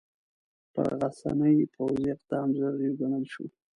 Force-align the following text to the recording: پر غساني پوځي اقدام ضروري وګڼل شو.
پر 0.73 0.89
غساني 0.99 1.53
پوځي 1.73 2.05
اقدام 2.15 2.47
ضروري 2.57 2.87
وګڼل 2.91 3.25
شو. 3.33 3.45